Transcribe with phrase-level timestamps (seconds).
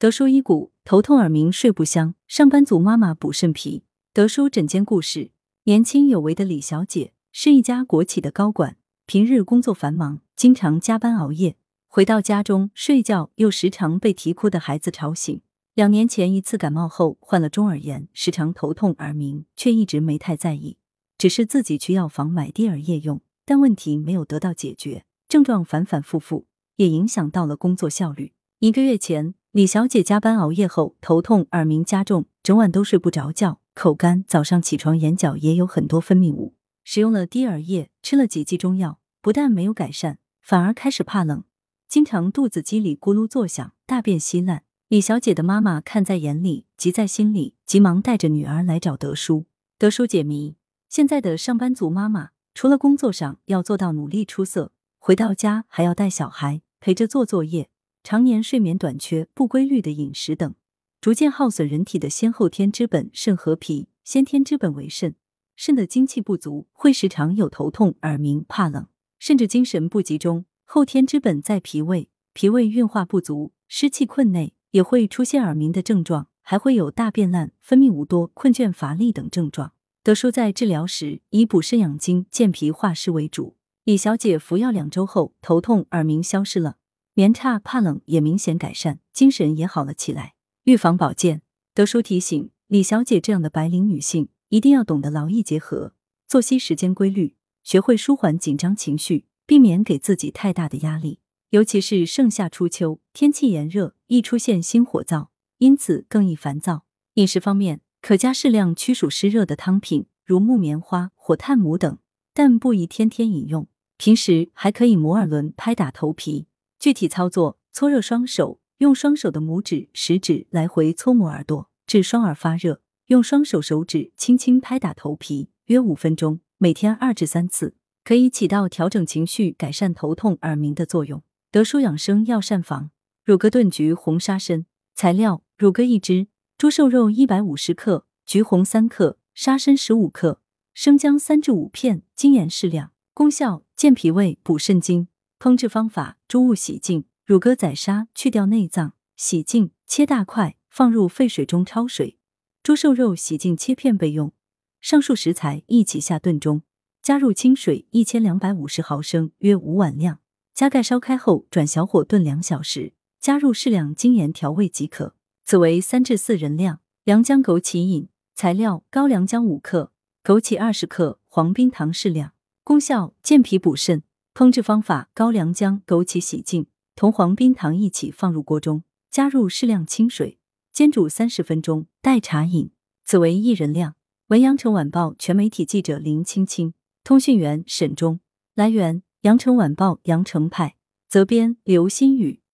[0.00, 3.82] 德叔医骨，头痛耳鸣睡不香，上班族妈妈补肾脾。
[4.12, 5.32] 德叔诊间故事：
[5.64, 8.76] 年轻有为的李小姐是一家国企的高管，
[9.06, 11.56] 平日工作繁忙，经常加班熬夜，
[11.88, 15.40] 回到家中睡觉又时常被啼哭的孩子吵醒。
[15.74, 20.76] 两年前一次感冒后患了中耳炎，时常头痛耳鸣，却一直没太在意，
[21.18, 26.46] 只是自己去药房买滴耳液用，但问题没有得到解决，症状反反复复，
[26.76, 28.32] 也影响到了工作效率。
[28.60, 29.34] 一个月前。
[29.52, 36.54] 李小姐加班熬夜后头痛耳鸣加重，整晚都睡不着觉，口干，早上起床眼角也有很多分泌物。
[36.84, 41.44] 使用了滴耳液，吃了几剂中药，不但没有改善，反而开始怕冷，
[41.88, 44.64] 经常肚子叽里咕噜作响，大便稀烂。
[44.88, 49.46] 李小姐的妈妈看在眼里，急在心里，急忙带着女儿来找德叔。
[49.78, 50.56] 德叔解谜：
[50.90, 57.70] 现在的上班族妈妈，除了工作上要做到努力出色，回到家还要带小孩，陪着做作业。
[58.02, 60.54] 常年睡眠短缺、不规律的饮食等，
[61.00, 63.88] 逐渐耗损人体的先后天之本肾和脾。
[64.04, 65.16] 先天之本为肾，
[65.54, 68.86] 肾的精气不足，会时常有头痛、耳鸣、怕冷，
[69.18, 70.46] 甚至精神不集中。
[70.64, 79.72] 后天之本在脾胃，脾胃运化不足，湿气困内，也会出现耳鸣的症状，还会有大便烂、分泌物多、困倦乏力等症状。
[80.02, 83.56] 德叔在治疗时以补肾养精、健脾化湿为主。
[83.84, 86.77] 李小姐服药两周后，头痛、耳鸣消失了。
[87.18, 90.34] 眠差、怕冷也明显改善，精神也好了起来。
[90.62, 91.42] 预防保健，
[91.74, 95.94] 德叔提醒李小姐这样的白领女性，一定要懂得劳逸结合，
[96.28, 101.18] 作息时间规律，学会舒缓紧张情绪，避免给自己太大的压力。
[101.50, 105.26] 尤其是盛夏初秋，天气炎热，易出现心火燥，
[105.58, 106.84] 因此更易烦躁。
[107.14, 111.98] 饮食方面，可加适量驱暑湿热的汤品，如木棉花、火炭母等，
[112.32, 113.66] 但不宜天天饮用。
[113.96, 116.46] 平时还可以摩耳轮、拍打头皮。
[116.78, 126.38] 具体操作：搓热双手，用双手的拇指、食指来回搓摩耳朵，至双耳发热；用双手手指轻轻拍打头皮，约五分钟。
[126.56, 127.74] 每天二至三次，
[128.04, 131.22] 可以起到调整情绪、改善头痛、耳鸣的作用。
[131.50, 132.90] 德舒养生药膳房
[133.24, 140.40] 乳鸽炖菊红沙参材料：乳鸽一只，猪瘦肉一百五十克，橘红三克，沙参十五克，
[140.74, 142.92] 生姜三至五片，精盐适量。
[143.14, 145.08] 功效：健脾胃、补肾精。
[145.40, 152.18] 烹制方法：猪物洗净，乳鸽宰杀，去掉内脏，洗净，切大块，放入沸水中焯水。
[152.64, 154.32] 猪瘦肉洗净切片备用。
[154.80, 156.62] 上述食材一起下炖中，
[157.00, 160.18] 加入清水一千两百五十毫升，约五碗量。
[160.54, 165.14] 加盖烧开后转小火炖两小时，加入适量精盐调味即可。
[165.44, 166.80] 此为三至四人量。
[167.04, 169.92] 良姜枸杞饮材料：高良姜五克，
[170.24, 172.32] 枸杞二十克，黄冰糖适量。
[172.64, 174.02] 功效：健脾补肾。
[174.38, 180.38] 烹制方法：高粱姜、枸杞洗净，同黄冰糖一起放入锅中，加入适量清水，
[180.72, 182.70] 煎煮三十分钟，代茶饮。
[183.04, 183.96] 此为一人量。
[184.28, 186.72] 文阳城晚报全媒体记者林青青，
[187.02, 188.20] 通讯员沈忠。
[188.54, 190.76] 来源：阳城晚报阳城派，
[191.08, 192.40] 责编刘新宇。